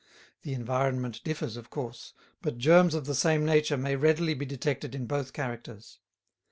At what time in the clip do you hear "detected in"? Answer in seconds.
4.47-5.05